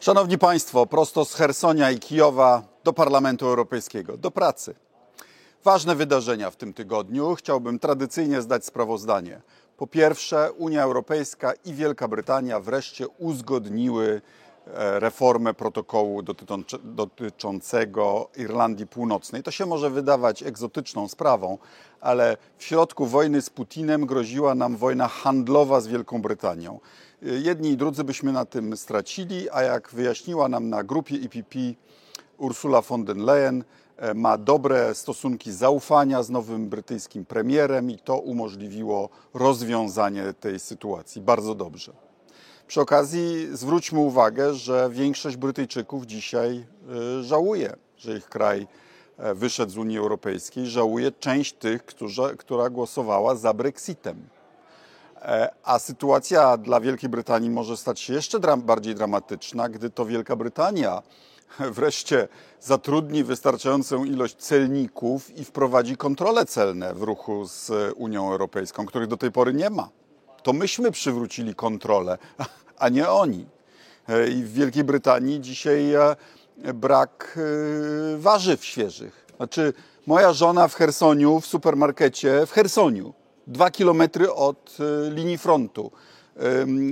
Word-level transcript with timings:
Szanowni 0.00 0.38
Państwo, 0.38 0.86
prosto 0.86 1.24
z 1.24 1.34
Hersonia 1.34 1.90
i 1.90 1.98
Kijowa 1.98 2.62
do 2.84 2.92
Parlamentu 2.92 3.46
Europejskiego, 3.46 4.16
do 4.16 4.30
pracy. 4.30 4.74
Ważne 5.64 5.94
wydarzenia 5.94 6.50
w 6.50 6.56
tym 6.56 6.72
tygodniu. 6.72 7.34
Chciałbym 7.34 7.78
tradycyjnie 7.78 8.42
zdać 8.42 8.64
sprawozdanie. 8.64 9.40
Po 9.76 9.86
pierwsze, 9.86 10.52
Unia 10.52 10.82
Europejska 10.82 11.52
i 11.64 11.74
Wielka 11.74 12.08
Brytania 12.08 12.60
wreszcie 12.60 13.08
uzgodniły 13.08 14.22
reformę 14.74 15.54
protokołu 15.54 16.22
dotyczącego 16.84 18.28
Irlandii 18.36 18.86
Północnej. 18.86 19.42
To 19.42 19.50
się 19.50 19.66
może 19.66 19.90
wydawać 19.90 20.42
egzotyczną 20.42 21.08
sprawą, 21.08 21.58
ale 22.00 22.36
w 22.58 22.64
środku 22.64 23.06
wojny 23.06 23.42
z 23.42 23.50
Putinem 23.50 24.06
groziła 24.06 24.54
nam 24.54 24.76
wojna 24.76 25.08
handlowa 25.08 25.80
z 25.80 25.86
Wielką 25.86 26.22
Brytanią. 26.22 26.80
Jedni 27.22 27.70
i 27.70 27.76
drudzy 27.76 28.04
byśmy 28.04 28.32
na 28.32 28.44
tym 28.44 28.76
stracili, 28.76 29.50
a 29.50 29.62
jak 29.62 29.90
wyjaśniła 29.90 30.48
nam 30.48 30.68
na 30.68 30.84
grupie 30.84 31.14
EPP 31.14 31.58
Ursula 32.38 32.80
von 32.80 33.04
der 33.04 33.16
Leyen, 33.16 33.64
e, 33.96 34.14
ma 34.14 34.38
dobre 34.38 34.94
stosunki 34.94 35.52
zaufania 35.52 36.22
z 36.22 36.30
nowym 36.30 36.68
brytyjskim 36.68 37.24
premierem 37.24 37.90
i 37.90 37.98
to 37.98 38.18
umożliwiło 38.18 39.08
rozwiązanie 39.34 40.32
tej 40.40 40.58
sytuacji. 40.58 41.22
Bardzo 41.22 41.54
dobrze. 41.54 42.09
Przy 42.70 42.80
okazji 42.80 43.48
zwróćmy 43.52 43.98
uwagę, 43.98 44.54
że 44.54 44.90
większość 44.92 45.36
Brytyjczyków 45.36 46.06
dzisiaj 46.06 46.66
e, 47.18 47.22
żałuje, 47.22 47.76
że 47.96 48.16
ich 48.16 48.28
kraj 48.28 48.66
e, 49.18 49.34
wyszedł 49.34 49.72
z 49.72 49.76
Unii 49.76 49.98
Europejskiej, 49.98 50.66
żałuje 50.66 51.12
część 51.12 51.52
tych, 51.52 51.84
którzy, 51.84 52.22
która 52.38 52.70
głosowała 52.70 53.34
za 53.34 53.54
Brexitem. 53.54 54.28
E, 55.16 55.50
a 55.64 55.78
sytuacja 55.78 56.56
dla 56.56 56.80
Wielkiej 56.80 57.10
Brytanii 57.10 57.50
może 57.50 57.76
stać 57.76 58.00
się 58.00 58.12
jeszcze 58.12 58.40
bardziej 58.56 58.94
dramatyczna, 58.94 59.68
gdy 59.68 59.90
to 59.90 60.06
Wielka 60.06 60.36
Brytania 60.36 61.02
wreszcie 61.78 62.28
zatrudni 62.60 63.24
wystarczającą 63.24 64.04
ilość 64.04 64.36
celników 64.36 65.38
i 65.38 65.44
wprowadzi 65.44 65.96
kontrole 65.96 66.46
celne 66.46 66.94
w 66.94 67.02
ruchu 67.02 67.44
z 67.44 67.70
Unią 67.96 68.32
Europejską, 68.32 68.86
których 68.86 69.08
do 69.08 69.16
tej 69.16 69.32
pory 69.32 69.54
nie 69.54 69.70
ma. 69.70 69.88
To 70.42 70.52
myśmy 70.52 70.90
przywrócili 70.90 71.54
kontrolę, 71.54 72.18
a 72.78 72.88
nie 72.88 73.08
oni. 73.08 73.46
E, 74.08 74.28
I 74.28 74.42
w 74.42 74.52
Wielkiej 74.52 74.84
Brytanii 74.84 75.40
dzisiaj 75.40 75.94
e, 75.94 76.16
brak 76.74 77.38
warzyw 78.18 78.64
świeżych. 78.64 79.26
Znaczy, 79.36 79.72
moja 80.06 80.32
żona 80.32 80.68
w 80.68 80.74
Hersoniu, 80.74 81.40
w 81.40 81.46
supermarkecie, 81.46 82.46
w 82.46 82.52
Hersoniu, 82.52 83.14
dwa 83.46 83.70
kilometry 83.70 84.32
od 84.32 84.76
e, 84.80 85.10
linii 85.10 85.38
frontu. 85.38 85.90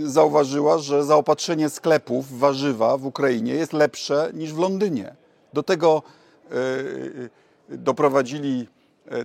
Zauważyła, 0.04 0.78
że 0.78 1.04
zaopatrzenie 1.04 1.70
sklepów 1.70 2.28
w 2.28 2.38
warzywa 2.38 2.96
w 2.96 3.06
Ukrainie 3.06 3.54
jest 3.54 3.72
lepsze 3.72 4.30
niż 4.34 4.52
w 4.52 4.58
Londynie. 4.58 5.14
Do 5.52 5.62
tego 5.62 6.02
e, 6.50 6.54
e, 6.54 7.78
doprowadzili 7.78 8.68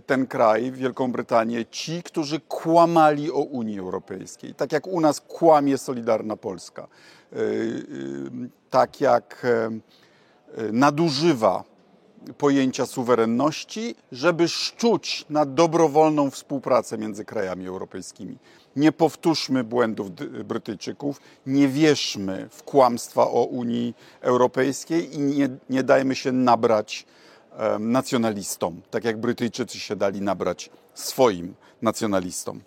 ten 0.05 0.27
kraj, 0.27 0.71
Wielką 0.71 1.11
Brytanię, 1.11 1.65
ci, 1.65 2.03
którzy 2.03 2.39
kłamali 2.39 3.31
o 3.31 3.39
Unii 3.39 3.79
Europejskiej. 3.79 4.55
Tak 4.55 4.71
jak 4.71 4.87
u 4.87 5.01
nas 5.01 5.21
kłamie 5.21 5.77
Solidarna 5.77 6.37
Polska. 6.37 6.87
Tak 8.69 9.01
jak 9.01 9.47
nadużywa 10.71 11.63
pojęcia 12.37 12.85
suwerenności, 12.85 13.95
żeby 14.11 14.47
szczuć 14.47 15.25
na 15.29 15.45
dobrowolną 15.45 16.31
współpracę 16.31 16.97
między 16.97 17.25
krajami 17.25 17.67
europejskimi. 17.67 18.37
Nie 18.75 18.91
powtórzmy 18.91 19.63
błędów 19.63 20.11
Brytyjczyków, 20.45 21.21
nie 21.45 21.67
wierzmy 21.67 22.47
w 22.49 22.63
kłamstwa 22.63 23.21
o 23.27 23.43
Unii 23.43 23.95
Europejskiej 24.21 25.15
i 25.15 25.19
nie, 25.19 25.49
nie 25.69 25.83
dajmy 25.83 26.15
się 26.15 26.31
nabrać 26.31 27.05
nacjonalistom, 27.79 28.81
tak 28.91 29.03
jak 29.03 29.19
Brytyjczycy 29.19 29.79
się 29.79 29.95
dali 29.95 30.21
nabrać 30.21 30.69
swoim 30.93 31.55
nacjonalistom. 31.81 32.61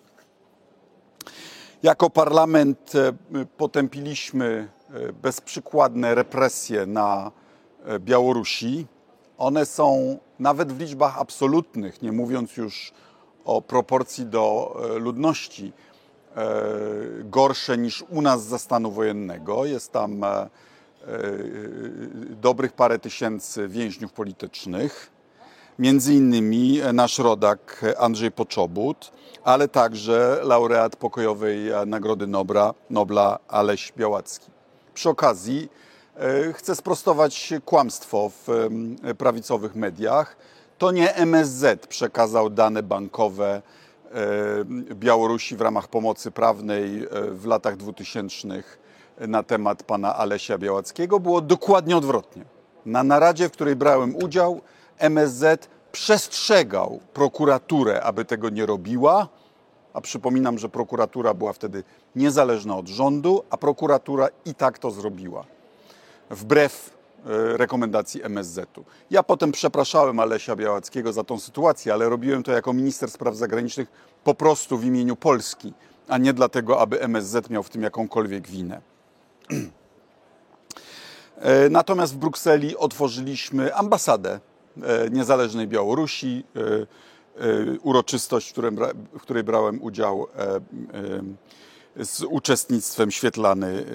Jako 1.83 2.09
parlament 2.09 2.93
e, 2.95 3.13
potępiliśmy 3.57 4.67
e, 4.89 5.13
bezprzykładne 5.13 6.15
represje 6.15 6.85
na 6.85 7.31
e, 7.85 7.99
Białorusi 7.99 8.87
one 9.37 9.65
są 9.65 10.17
nawet 10.39 10.73
w 10.73 10.79
liczbach 10.79 11.19
absolutnych, 11.19 12.01
nie 12.01 12.11
mówiąc 12.11 12.57
już 12.57 12.93
o 13.45 13.61
proporcji 13.61 14.25
do 14.25 14.75
ludności, 14.99 15.73
gorsze 17.23 17.77
niż 17.77 18.03
u 18.09 18.21
nas 18.21 18.43
za 18.43 18.57
stanu 18.57 18.91
wojennego. 18.91 19.65
Jest 19.65 19.91
tam 19.91 20.25
dobrych 22.41 22.73
parę 22.73 22.99
tysięcy 22.99 23.67
więźniów 23.67 24.13
politycznych, 24.13 25.09
między 25.79 26.13
innymi 26.13 26.79
nasz 26.93 27.19
rodak 27.19 27.85
Andrzej 27.97 28.31
Poczobut, 28.31 29.11
ale 29.43 29.67
także 29.67 30.39
laureat 30.43 30.95
pokojowej 30.95 31.59
Nagrody 31.85 32.27
Nobla, 32.27 32.73
Nobla 32.89 33.39
Aleś 33.47 33.93
Białacki. 33.97 34.51
Przy 34.93 35.09
okazji 35.09 35.69
E, 36.19 36.53
chcę 36.53 36.75
sprostować 36.75 37.53
kłamstwo 37.65 38.31
w 38.47 38.69
prawicowych 39.17 39.75
mediach. 39.75 40.37
To 40.77 40.91
nie 40.91 41.15
MSZ 41.15 41.87
przekazał 41.87 42.49
dane 42.49 42.83
bankowe 42.83 43.61
e, 44.11 44.65
Białorusi 44.95 45.55
w 45.55 45.61
ramach 45.61 45.87
pomocy 45.87 46.31
prawnej 46.31 47.03
e, 47.03 47.07
w 47.31 47.45
latach 47.45 47.77
2000 47.77 48.63
na 49.19 49.43
temat 49.43 49.83
pana 49.83 50.15
Alesia 50.15 50.57
Białackiego. 50.57 51.19
Było 51.19 51.41
dokładnie 51.41 51.97
odwrotnie. 51.97 52.45
Na 52.85 53.03
naradzie, 53.03 53.49
w 53.49 53.51
której 53.51 53.75
brałem 53.75 54.15
udział, 54.15 54.61
MSZ 54.97 55.69
przestrzegał 55.91 56.99
prokuraturę, 57.13 58.03
aby 58.03 58.25
tego 58.25 58.49
nie 58.49 58.65
robiła. 58.65 59.27
A 59.93 60.01
przypominam, 60.01 60.57
że 60.57 60.69
prokuratura 60.69 61.33
była 61.33 61.53
wtedy 61.53 61.83
niezależna 62.15 62.77
od 62.77 62.87
rządu, 62.87 63.43
a 63.49 63.57
prokuratura 63.57 64.27
i 64.45 64.55
tak 64.55 64.79
to 64.79 64.91
zrobiła 64.91 65.45
wbrew 66.29 66.89
e, 67.25 67.57
rekomendacji 67.57 68.23
MSZ-u. 68.23 68.83
Ja 69.11 69.23
potem 69.23 69.51
przepraszałem 69.51 70.19
Alesia 70.19 70.55
Białackiego 70.55 71.13
za 71.13 71.23
tą 71.23 71.39
sytuację, 71.39 71.93
ale 71.93 72.09
robiłem 72.09 72.43
to 72.43 72.51
jako 72.51 72.73
minister 72.73 73.11
spraw 73.11 73.35
zagranicznych 73.35 73.87
po 74.23 74.33
prostu 74.33 74.77
w 74.77 74.85
imieniu 74.85 75.15
Polski, 75.15 75.73
a 76.07 76.17
nie 76.17 76.33
dlatego, 76.33 76.81
aby 76.81 77.01
MSZ 77.01 77.49
miał 77.49 77.63
w 77.63 77.69
tym 77.69 77.83
jakąkolwiek 77.83 78.47
winę. 78.47 78.81
E, 81.37 81.69
natomiast 81.69 82.13
w 82.13 82.17
Brukseli 82.17 82.77
otworzyliśmy 82.77 83.75
ambasadę 83.75 84.39
e, 84.81 85.09
niezależnej 85.09 85.67
Białorusi, 85.67 86.43
uroczystość, 87.83 88.53
w 89.13 89.21
której 89.21 89.43
brałem 89.43 89.83
udział 89.83 90.27
z 91.95 92.23
uczestnictwem 92.23 93.11
Świetlany 93.11 93.85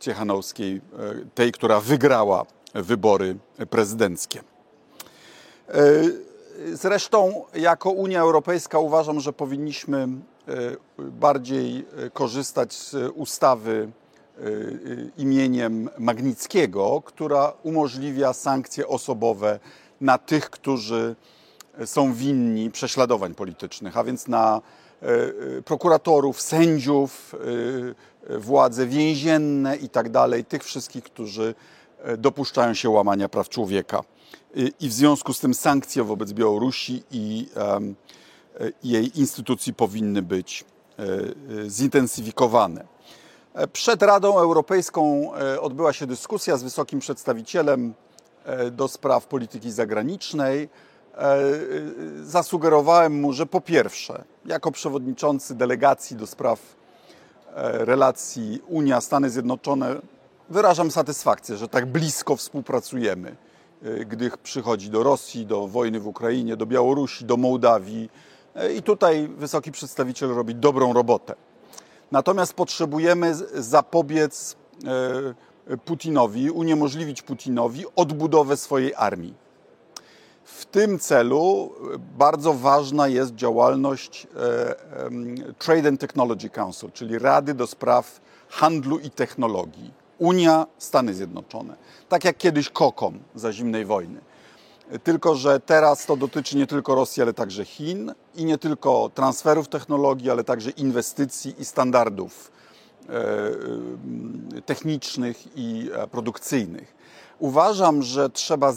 Ciechanowskiej, 0.00 0.80
tej, 1.34 1.52
która 1.52 1.80
wygrała 1.80 2.46
wybory 2.74 3.36
prezydenckie. 3.70 4.40
Zresztą, 6.72 7.44
jako 7.54 7.90
Unia 7.90 8.20
Europejska 8.20 8.78
uważam, 8.78 9.20
że 9.20 9.32
powinniśmy 9.32 10.08
bardziej 10.98 11.86
korzystać 12.12 12.72
z 12.72 12.94
ustawy 13.14 13.88
imieniem 15.16 15.90
Magnickiego, 15.98 17.02
która 17.04 17.52
umożliwia 17.62 18.32
sankcje 18.32 18.88
osobowe 18.88 19.60
na 20.00 20.18
tych, 20.18 20.50
którzy 20.50 21.16
są 21.84 22.12
winni 22.12 22.70
prześladowań 22.70 23.34
politycznych, 23.34 23.96
a 23.96 24.04
więc 24.04 24.28
na 24.28 24.60
e, 25.02 25.62
prokuratorów, 25.62 26.40
sędziów, 26.40 27.34
władze 28.38 28.86
więzienne 28.86 29.76
i 29.76 29.88
tak 29.88 30.08
dalej, 30.08 30.44
tych 30.44 30.64
wszystkich, 30.64 31.04
którzy 31.04 31.54
dopuszczają 32.18 32.74
się 32.74 32.90
łamania 32.90 33.28
praw 33.28 33.48
człowieka. 33.48 34.02
I 34.80 34.88
w 34.88 34.92
związku 34.92 35.32
z 35.32 35.40
tym 35.40 35.54
sankcje 35.54 36.04
wobec 36.04 36.32
Białorusi 36.32 37.02
i 37.10 37.48
jej 38.82 39.18
instytucji 39.18 39.74
powinny 39.74 40.22
być 40.22 40.64
zintensyfikowane. 41.68 42.95
Przed 43.72 44.02
Radą 44.02 44.38
Europejską 44.38 45.30
odbyła 45.60 45.92
się 45.92 46.06
dyskusja 46.06 46.56
z 46.56 46.62
wysokim 46.62 47.00
przedstawicielem 47.00 47.94
do 48.70 48.88
spraw 48.88 49.26
polityki 49.26 49.72
zagranicznej 49.72 50.68
E, 51.16 51.38
zasugerowałem 52.22 53.20
mu, 53.20 53.32
że 53.32 53.46
po 53.46 53.60
pierwsze, 53.60 54.24
jako 54.46 54.72
przewodniczący 54.72 55.54
delegacji 55.54 56.16
do 56.16 56.26
spraw 56.26 56.60
e, 57.54 57.84
relacji 57.84 58.62
Unia-Stany 58.68 59.30
Zjednoczone, 59.30 59.96
wyrażam 60.50 60.90
satysfakcję, 60.90 61.56
że 61.56 61.68
tak 61.68 61.86
blisko 61.86 62.36
współpracujemy, 62.36 63.36
e, 63.82 64.04
gdy 64.04 64.30
przychodzi 64.42 64.90
do 64.90 65.02
Rosji, 65.02 65.46
do 65.46 65.68
wojny 65.68 66.00
w 66.00 66.06
Ukrainie, 66.06 66.56
do 66.56 66.66
Białorusi, 66.66 67.24
do 67.24 67.36
Mołdawii. 67.36 68.10
I 68.76 68.82
tutaj 68.82 69.28
wysoki 69.28 69.72
przedstawiciel 69.72 70.28
robi 70.28 70.54
dobrą 70.54 70.92
robotę. 70.92 71.34
Natomiast 72.12 72.52
potrzebujemy 72.54 73.34
zapobiec 73.54 74.56
Putinowi, 75.84 76.50
uniemożliwić 76.50 77.22
Putinowi 77.22 77.84
odbudowę 77.96 78.56
swojej 78.56 78.94
armii. 78.94 79.34
W 80.44 80.66
tym 80.66 80.98
celu 80.98 81.72
bardzo 82.18 82.54
ważna 82.54 83.08
jest 83.08 83.34
działalność 83.34 84.26
Trade 85.58 85.88
and 85.88 86.00
Technology 86.00 86.50
Council, 86.50 86.92
czyli 86.92 87.18
Rady 87.18 87.54
do 87.54 87.66
Spraw 87.66 88.20
Handlu 88.48 88.98
i 88.98 89.10
Technologii. 89.10 89.90
Unia, 90.18 90.66
Stany 90.78 91.14
Zjednoczone. 91.14 91.76
Tak 92.08 92.24
jak 92.24 92.36
kiedyś 92.36 92.70
KOKOM 92.70 93.18
za 93.34 93.52
zimnej 93.52 93.84
wojny. 93.84 94.20
Tylko, 95.04 95.34
że 95.34 95.60
teraz 95.60 96.06
to 96.06 96.16
dotyczy 96.16 96.56
nie 96.56 96.66
tylko 96.66 96.94
Rosji, 96.94 97.22
ale 97.22 97.34
także 97.34 97.64
Chin 97.64 98.14
i 98.34 98.44
nie 98.44 98.58
tylko 98.58 99.10
transferów 99.14 99.68
technologii, 99.68 100.30
ale 100.30 100.44
także 100.44 100.70
inwestycji 100.70 101.54
i 101.58 101.64
standardów 101.64 102.50
e, 103.08 104.62
technicznych 104.62 105.56
i 105.56 105.90
e, 105.94 106.06
produkcyjnych. 106.06 106.96
Uważam, 107.38 108.02
że 108.02 108.30
trzeba 108.30 108.74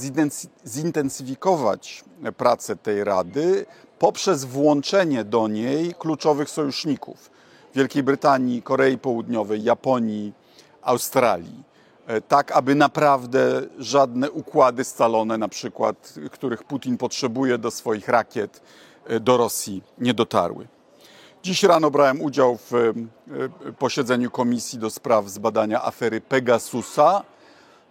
zintensyfikować 0.67 2.03
pracę 2.37 2.75
tej 2.75 3.03
Rady 3.03 3.65
poprzez 3.99 4.45
włączenie 4.45 5.23
do 5.23 5.47
niej 5.47 5.93
kluczowych 5.93 6.49
sojuszników 6.49 7.31
Wielkiej 7.75 8.03
Brytanii, 8.03 8.61
Korei 8.61 8.97
Południowej, 8.97 9.63
Japonii, 9.63 10.33
Australii 10.81 11.68
E, 11.68 11.68
tak 12.27 12.51
aby 12.51 12.75
naprawdę 12.75 13.61
żadne 13.77 14.31
układy 14.31 14.83
scalone, 14.83 15.37
na 15.37 15.47
przykład, 15.47 16.13
których 16.31 16.63
Putin 16.63 16.97
potrzebuje 16.97 17.57
do 17.57 17.71
swoich 17.71 18.07
rakiet, 18.07 18.61
e, 19.07 19.19
do 19.19 19.37
Rosji 19.37 19.83
nie 19.97 20.13
dotarły. 20.13 20.67
Dziś 21.43 21.63
rano 21.63 21.91
brałem 21.91 22.21
udział 22.21 22.57
w 22.57 22.73
e, 22.73 22.93
posiedzeniu 23.79 24.31
Komisji 24.31 24.79
do 24.79 24.89
Spraw 24.89 25.29
Zbadania 25.29 25.83
afery 25.83 26.21
Pegasusa. 26.21 27.23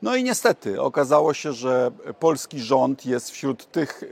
No 0.02 0.16
i 0.16 0.24
niestety 0.24 0.82
okazało 0.82 1.34
się, 1.34 1.52
że 1.52 1.90
polski 2.18 2.60
rząd 2.60 3.06
jest 3.06 3.30
wśród 3.30 3.72
tych 3.72 4.04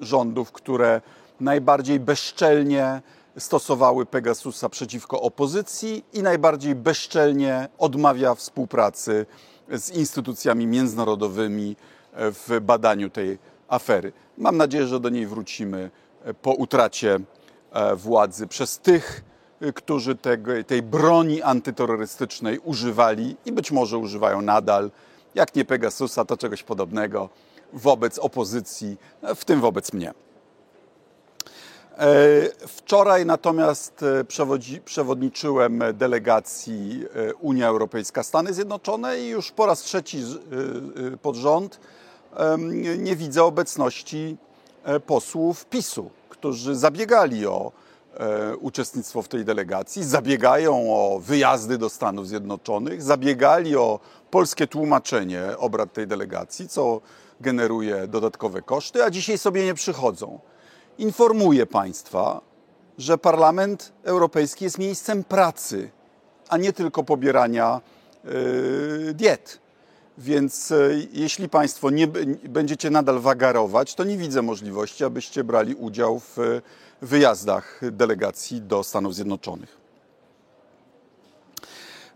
rządów, 0.00 0.52
które 0.52 1.00
najbardziej 1.40 2.00
bezczelnie 2.00 3.02
stosowały 3.38 4.06
Pegasusa 4.06 4.68
przeciwko 4.68 5.20
opozycji 5.20 6.04
i 6.12 6.22
najbardziej 6.22 6.74
bezczelnie 6.74 7.68
odmawia 7.78 8.34
współpracy 8.34 9.26
z 9.70 9.90
instytucjami 9.90 10.66
międzynarodowymi 10.66 11.76
w 12.12 12.60
badaniu 12.62 13.10
tej 13.10 13.38
afery. 13.68 14.12
Mam 14.38 14.56
nadzieję, 14.56 14.86
że 14.86 15.00
do 15.00 15.08
niej 15.08 15.26
wrócimy 15.26 15.90
po 16.42 16.52
utracie 16.52 17.18
e, 17.72 17.96
władzy 17.96 18.46
przez 18.46 18.78
tych, 18.78 19.24
którzy 19.74 20.16
tego, 20.16 20.52
tej 20.66 20.82
broni 20.82 21.42
antyterrorystycznej 21.42 22.58
używali 22.58 23.36
i 23.46 23.52
być 23.52 23.70
może 23.70 23.98
używają 23.98 24.42
nadal, 24.42 24.90
jak 25.34 25.54
nie 25.54 25.64
Pegasusa, 25.64 26.24
to 26.24 26.36
czegoś 26.36 26.62
podobnego 26.62 27.28
wobec 27.72 28.18
opozycji, 28.18 28.96
w 29.36 29.44
tym 29.44 29.60
wobec 29.60 29.92
mnie. 29.92 30.14
E, 31.98 32.66
wczoraj 32.66 33.26
natomiast 33.26 34.02
e, 34.02 34.24
przewodniczyłem 34.84 35.82
delegacji 35.94 37.04
e, 37.14 37.34
Unia 37.34 37.68
Europejska-Stany 37.68 38.52
Zjednoczone 38.52 39.20
i 39.20 39.28
już 39.28 39.50
po 39.50 39.66
raz 39.66 39.80
trzeci 39.80 40.22
pod 41.22 41.36
rząd 41.36 41.80
nie 42.98 43.16
widzę 43.16 43.44
obecności 43.44 44.36
posłów 45.06 45.66
PiSu, 45.66 46.10
którzy 46.28 46.76
zabiegali 46.76 47.46
o 47.46 47.72
uczestnictwo 48.60 49.22
w 49.22 49.28
tej 49.28 49.44
delegacji, 49.44 50.04
zabiegają 50.04 50.74
o 50.74 51.20
wyjazdy 51.20 51.78
do 51.78 51.88
Stanów 51.88 52.28
Zjednoczonych, 52.28 53.02
zabiegali 53.02 53.76
o 53.76 54.00
polskie 54.30 54.66
tłumaczenie 54.66 55.42
obrad 55.58 55.92
tej 55.92 56.06
delegacji, 56.06 56.68
co 56.68 57.00
generuje 57.40 58.06
dodatkowe 58.06 58.62
koszty, 58.62 59.04
a 59.04 59.10
dzisiaj 59.10 59.38
sobie 59.38 59.64
nie 59.64 59.74
przychodzą 59.74 60.38
informuję 60.98 61.66
Państwa, 61.66 62.40
że 62.98 63.18
Parlament 63.18 63.92
Europejski 64.02 64.64
jest 64.64 64.78
miejscem 64.78 65.24
pracy, 65.24 65.90
a 66.48 66.56
nie 66.56 66.72
tylko 66.72 67.04
pobierania 67.04 67.80
yy, 68.24 69.14
diet. 69.14 69.58
Więc 70.18 70.70
yy, 70.70 71.08
jeśli 71.12 71.48
Państwo 71.48 71.90
nie 71.90 72.06
będziecie 72.48 72.90
nadal 72.90 73.20
wagarować, 73.20 73.94
to 73.94 74.04
nie 74.04 74.16
widzę 74.16 74.42
możliwości, 74.42 75.04
abyście 75.04 75.44
brali 75.44 75.74
udział 75.74 76.20
w 76.20 76.60
wyjazdach 77.02 77.80
delegacji 77.92 78.60
do 78.60 78.84
Stanów 78.84 79.14
Zjednoczonych. 79.14 79.78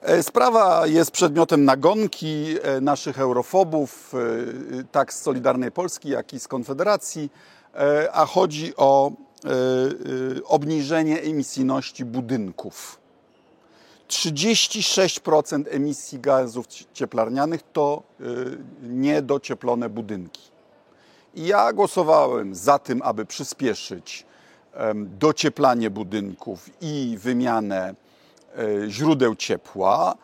E, 0.02 0.22
sprawa 0.22 0.86
jest 0.86 1.10
przedmiotem 1.10 1.64
nagonki 1.64 2.56
e, 2.62 2.80
naszych 2.80 3.18
eurofobów, 3.18 4.14
e, 4.14 4.84
tak 4.84 5.12
z 5.12 5.22
Solidarnej 5.22 5.72
Polski, 5.72 6.08
jak 6.08 6.32
i 6.32 6.40
z 6.40 6.48
Konfederacji. 6.48 7.30
E, 7.74 8.12
a 8.12 8.26
chodzi 8.26 8.76
o 8.76 9.10
e, 9.44 9.48
e, 9.48 10.44
obniżenie 10.44 11.20
emisyjności 11.20 12.04
budynków. 12.04 12.98
36% 14.08 15.64
emisji 15.70 16.18
gazów 16.18 16.66
cieplarnianych 16.92 17.60
to 17.72 18.02
niedocieplone 18.82 19.88
budynki. 19.88 20.42
I 21.34 21.46
ja 21.46 21.72
głosowałem 21.72 22.54
za 22.54 22.78
tym, 22.78 23.02
aby 23.02 23.26
przyspieszyć 23.26 24.26
docieplanie 24.94 25.90
budynków 25.90 26.70
i 26.80 27.16
wymianę 27.20 27.94
źródeł 28.88 29.34
ciepła. 29.34 30.14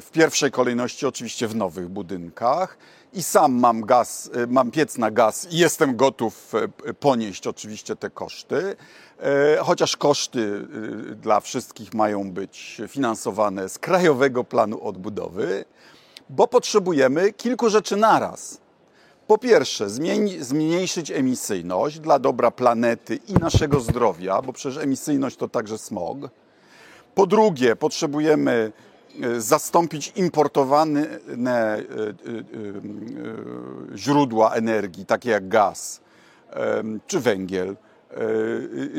W 0.00 0.08
pierwszej 0.12 0.50
kolejności 0.50 1.06
oczywiście 1.06 1.48
w 1.48 1.56
nowych 1.56 1.88
budynkach 1.88 2.78
i 3.12 3.22
sam 3.22 3.52
mam 3.52 3.80
gaz, 3.80 4.30
y, 4.36 4.46
mam 4.46 4.70
piec 4.70 4.98
na 4.98 5.10
gaz 5.10 5.52
i 5.52 5.58
jestem 5.58 5.96
gotów 5.96 6.52
y, 6.88 6.94
ponieść 6.94 7.46
oczywiście 7.46 7.96
te 7.96 8.10
koszty, 8.10 8.56
y, 8.56 8.76
chociaż 9.60 9.96
koszty 9.96 10.66
dla 11.22 11.40
wszystkich 11.40 11.94
mają 11.94 12.32
być 12.32 12.80
finansowane 12.88 13.68
z 13.68 13.78
Krajowego 13.78 14.44
Planu 14.44 14.84
Odbudowy, 14.84 15.64
bo 16.30 16.46
potrzebujemy 16.46 17.32
kilku 17.32 17.70
rzeczy 17.70 17.96
naraz. 17.96 18.60
Po 19.26 19.38
pierwsze, 19.38 19.90
zmniejszyć 20.40 21.10
emisyjność 21.10 21.98
dla 21.98 22.18
dobra 22.18 22.50
planety 22.50 23.16
i 23.28 23.32
naszego 23.32 23.80
zdrowia, 23.80 24.42
bo 24.42 24.52
przecież 24.52 24.82
emisyjność 24.82 25.36
to 25.36 25.48
także 25.48 25.78
smog. 25.78 26.18
Po 27.14 27.26
drugie, 27.26 27.76
potrzebujemy 27.76 28.72
zastąpić 29.38 30.12
importowane 30.16 31.00
e, 31.00 31.08
e, 31.08 31.78
źródła 33.96 34.52
energii, 34.52 35.06
takie 35.06 35.30
jak 35.30 35.48
gaz 35.48 36.00
czy 37.06 37.20
węgiel, 37.20 37.76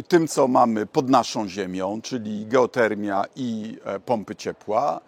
tym, 0.08 0.28
co 0.28 0.48
mamy 0.48 0.86
pod 0.86 1.10
naszą 1.10 1.48
ziemią, 1.48 2.02
czyli 2.02 2.46
geotermia 2.46 3.24
i 3.36 3.78
pompy 4.06 4.36
ciepła. 4.36 5.02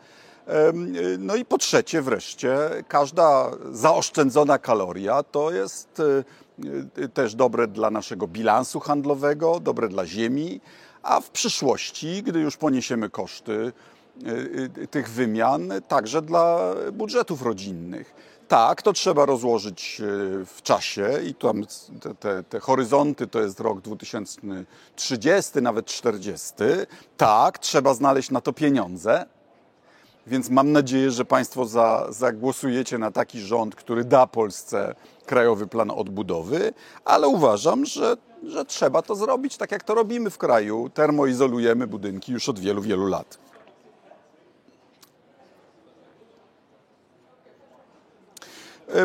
No 1.19 1.35
i 1.35 1.45
po 1.45 1.57
trzecie, 1.57 2.01
wreszcie, 2.01 2.57
każda 2.87 3.51
zaoszczędzona 3.71 4.57
kaloria 4.57 5.23
to 5.23 5.51
jest 5.51 6.01
też 7.13 7.35
dobre 7.35 7.67
dla 7.67 7.91
naszego 7.91 8.27
bilansu 8.27 8.79
handlowego, 8.79 9.59
dobre 9.59 9.87
dla 9.87 10.05
ziemi, 10.05 10.61
a 11.03 11.21
w 11.21 11.29
przyszłości, 11.29 12.23
gdy 12.23 12.39
już 12.39 12.57
poniesiemy 12.57 13.09
koszty, 13.09 13.71
tych 14.91 15.09
wymian 15.09 15.71
także 15.87 16.21
dla 16.21 16.75
budżetów 16.91 17.41
rodzinnych. 17.41 18.15
Tak, 18.47 18.81
to 18.81 18.93
trzeba 18.93 19.25
rozłożyć 19.25 20.01
y, 20.01 20.45
w 20.45 20.61
czasie 20.63 21.19
i 21.25 21.35
tam 21.35 21.63
te, 22.01 22.15
te, 22.15 22.43
te, 22.43 22.59
horyzonty 22.59 23.27
to 23.27 23.41
jest 23.41 23.59
rok 23.59 23.81
2030, 23.81 25.61
nawet 25.61 25.85
40. 25.85 26.53
Tak, 27.17 27.59
trzeba 27.59 27.93
znaleźć 27.93 28.31
na 28.31 28.41
to 28.41 28.53
pieniądze. 28.53 29.25
Więc 30.27 30.49
mam 30.49 30.71
nadzieję, 30.71 31.11
że 31.11 31.25
Państwo 31.25 31.65
za, 31.65 32.07
zagłosujecie 32.09 32.97
na 32.97 33.11
taki 33.11 33.39
rząd, 33.39 33.75
który 33.75 34.03
da 34.03 34.27
Polsce 34.27 34.95
krajowy 35.25 35.67
plan 35.67 35.91
odbudowy, 35.91 36.73
ale 37.05 37.27
uważam, 37.27 37.85
że, 37.85 38.17
że 38.43 38.65
trzeba 38.65 39.01
to 39.01 39.15
zrobić 39.15 39.57
tak, 39.57 39.71
jak 39.71 39.83
to 39.83 39.95
robimy 39.95 40.29
w 40.29 40.37
kraju. 40.37 40.89
Termoizolujemy 40.93 41.87
budynki 41.87 42.31
już 42.31 42.49
od 42.49 42.59
wielu, 42.59 42.81
wielu 42.81 43.07
lat. 43.07 43.37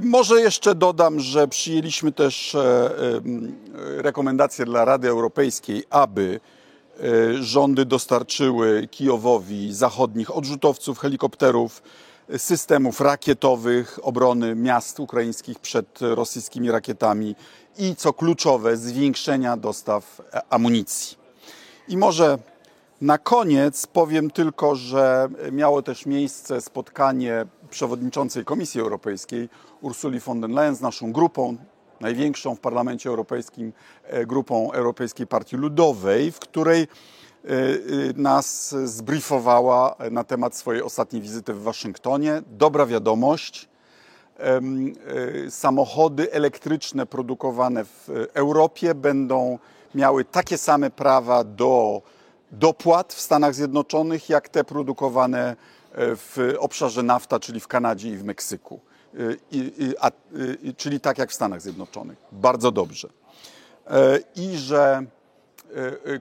Może 0.02 0.40
jeszcze 0.40 0.74
dodam, 0.74 1.20
że 1.20 1.48
przyjęliśmy 1.48 2.12
też 2.12 2.54
e, 2.54 2.60
e, 2.60 2.90
rekomendacje 4.02 4.64
dla 4.64 4.84
Rady 4.84 5.08
Europejskiej, 5.08 5.84
aby 5.90 6.40
rządy 7.40 7.84
dostarczyły 7.84 8.88
Kijowowi 8.90 9.74
zachodnich 9.74 10.36
odrzutowców, 10.36 10.98
helikopterów, 10.98 11.82
systemów 12.36 13.00
rakietowych 13.00 13.98
obrony 14.02 14.54
miast 14.54 15.00
ukraińskich 15.00 15.58
przed 15.58 15.98
rosyjskimi 16.00 16.70
rakietami 16.70 17.34
i 17.78 17.96
co 17.96 18.12
kluczowe, 18.12 18.76
zwiększenia 18.76 19.56
dostaw 19.56 20.22
amunicji. 20.50 21.16
I 21.88 21.96
może 21.96 22.38
na 23.00 23.18
koniec 23.18 23.86
powiem 23.86 24.30
tylko, 24.30 24.74
że 24.74 25.28
miało 25.52 25.82
też 25.82 26.06
miejsce 26.06 26.60
spotkanie 26.60 27.46
przewodniczącej 27.70 28.44
Komisji 28.44 28.80
Europejskiej 28.80 29.48
Ursuli 29.80 30.20
von 30.20 30.40
der 30.40 30.50
Leyen 30.50 30.76
z 30.76 30.80
naszą 30.80 31.12
grupą, 31.12 31.56
największą 32.00 32.54
w 32.54 32.60
Parlamencie 32.60 33.08
Europejskim 33.08 33.72
e, 34.04 34.26
grupą 34.26 34.72
Europejskiej 34.72 35.26
Partii 35.26 35.56
Ludowej, 35.56 36.32
w 36.32 36.38
której 36.38 36.82
e, 36.82 36.86
e, 36.86 36.88
nas 38.16 38.74
zbriefowała 38.84 39.96
na 40.10 40.24
temat 40.24 40.56
swojej 40.56 40.82
ostatniej 40.82 41.22
wizyty 41.22 41.52
w 41.52 41.62
Waszyngtonie. 41.62 42.42
Dobra 42.50 42.86
wiadomość. 42.86 43.68
Samochody 45.48 46.32
elektryczne 46.32 47.06
produkowane 47.06 47.84
w 47.84 48.08
Europie 48.34 48.94
będą 48.94 49.58
miały 49.94 50.24
takie 50.24 50.58
same 50.58 50.90
prawa 50.90 51.44
do 51.44 52.02
dopłat 52.52 53.12
w 53.12 53.20
Stanach 53.20 53.54
Zjednoczonych, 53.54 54.28
jak 54.28 54.48
te 54.48 54.64
produkowane 54.64 55.56
w 55.56 55.77
obszarze 56.58 57.02
NAFTA, 57.02 57.40
czyli 57.40 57.60
w 57.60 57.68
Kanadzie 57.68 58.08
i 58.08 58.16
w 58.16 58.24
Meksyku. 58.24 58.80
I, 59.50 59.72
i, 59.78 59.94
a, 60.00 60.10
i, 60.62 60.74
czyli 60.74 61.00
tak 61.00 61.18
jak 61.18 61.30
w 61.30 61.34
Stanach 61.34 61.62
Zjednoczonych. 61.62 62.18
Bardzo 62.32 62.70
dobrze. 62.70 63.08
I 64.36 64.56
że 64.56 65.04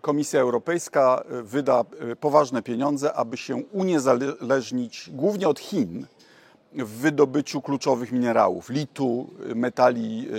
Komisja 0.01 0.39
Europejska 0.41 1.23
wyda 1.43 1.83
poważne 2.19 2.61
pieniądze, 2.61 3.13
aby 3.13 3.37
się 3.37 3.55
uniezależnić 3.55 5.09
głównie 5.13 5.47
od 5.47 5.59
Chin 5.59 6.05
w 6.73 6.89
wydobyciu 6.89 7.61
kluczowych 7.61 8.11
minerałów, 8.11 8.69
litu, 8.69 9.29
metali, 9.55 10.29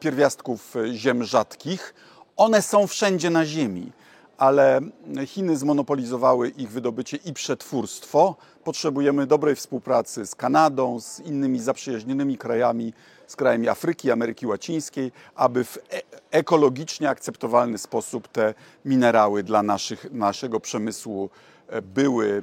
pierwiastków 0.00 0.74
ziem 0.92 1.24
rzadkich. 1.24 1.94
One 2.36 2.62
są 2.62 2.86
wszędzie 2.86 3.30
na 3.30 3.46
Ziemi 3.46 3.92
ale 4.38 4.80
Chiny 5.26 5.56
zmonopolizowały 5.56 6.48
ich 6.48 6.70
wydobycie 6.70 7.18
i 7.24 7.32
przetwórstwo. 7.32 8.36
Potrzebujemy 8.64 9.26
dobrej 9.26 9.56
współpracy 9.56 10.26
z 10.26 10.34
Kanadą, 10.34 11.00
z 11.00 11.20
innymi 11.20 11.60
zaprzyjaźnionymi 11.60 12.38
krajami, 12.38 12.92
z 13.26 13.36
krajami 13.36 13.68
Afryki, 13.68 14.10
Ameryki 14.10 14.46
Łacińskiej, 14.46 15.12
aby 15.34 15.64
w 15.64 15.78
e 15.78 16.00
ekologicznie 16.30 17.08
akceptowalny 17.08 17.78
sposób 17.78 18.28
te 18.28 18.54
minerały 18.84 19.42
dla 19.42 19.62
naszych, 19.62 20.12
naszego 20.12 20.60
przemysłu 20.60 21.30
e, 21.68 21.82
były 21.82 22.42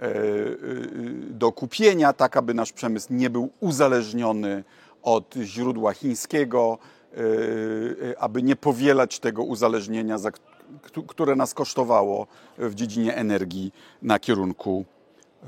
e, 0.00 0.08
do 1.30 1.52
kupienia, 1.52 2.12
tak 2.12 2.36
aby 2.36 2.54
nasz 2.54 2.72
przemysł 2.72 3.06
nie 3.10 3.30
był 3.30 3.50
uzależniony 3.60 4.64
od 5.02 5.34
źródła 5.42 5.92
chińskiego, 5.92 6.78
aby 8.18 8.42
nie 8.42 8.56
powielać 8.56 9.18
tego 9.18 9.42
uzależnienia, 9.42 10.18
za 10.18 10.30
które 10.30 10.47
nas 11.36 11.54
kosztowało 11.54 12.26
w 12.58 12.74
dziedzinie 12.74 13.16
energii 13.16 13.72
na 14.02 14.18
kierunku 14.18 14.84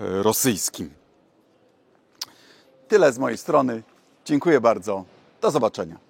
e, 0.01 0.23
rosyjskim. 0.23 0.91
Tyle 2.89 3.13
z 3.13 3.19
mojej 3.19 3.39
strony. 3.39 3.83
Dziękuję 4.25 4.61
bardzo. 4.61 5.05
Do 5.41 5.51
zobaczenia. 5.51 6.10